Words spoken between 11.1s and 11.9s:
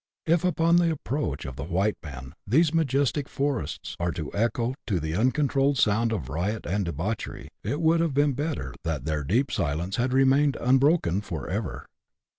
for ever.